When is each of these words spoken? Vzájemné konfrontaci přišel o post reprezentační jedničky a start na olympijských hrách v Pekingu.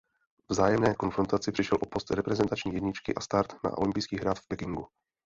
Vzájemné 0.49 0.95
konfrontaci 0.95 1.51
přišel 1.51 1.77
o 1.81 1.85
post 1.85 2.11
reprezentační 2.11 2.73
jedničky 2.73 3.15
a 3.15 3.21
start 3.21 3.53
na 3.63 3.77
olympijských 3.77 4.19
hrách 4.19 4.37
v 4.37 4.47
Pekingu. 4.47 4.87